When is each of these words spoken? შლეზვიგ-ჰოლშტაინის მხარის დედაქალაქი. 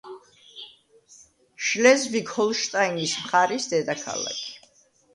შლეზვიგ-ჰოლშტაინის 1.67 3.17
მხარის 3.23 3.73
დედაქალაქი. 3.77 4.55